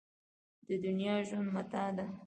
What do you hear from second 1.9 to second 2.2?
ده.